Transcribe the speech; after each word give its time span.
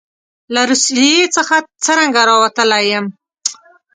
له 0.53 0.61
روسیې 0.69 1.31
څخه 1.35 1.55
څرنګه 1.83 2.21
راوتلی 2.29 2.81
یم. 2.91 3.05